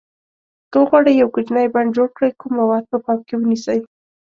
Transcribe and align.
که 0.71 0.77
وغواړئ 0.81 1.13
یو 1.15 1.29
کوچنی 1.35 1.67
بڼ 1.73 1.85
جوړ 1.95 2.07
کړئ 2.17 2.31
کوم 2.39 2.51
موارد 2.59 2.85
په 2.91 2.97
پام 3.05 3.19
کې 3.27 3.35
ونیسئ. 3.37 3.79